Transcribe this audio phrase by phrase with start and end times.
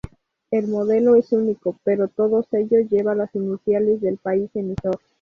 [0.49, 4.97] El modelo es único, pero todo sello lleva las iniciales del país emisor.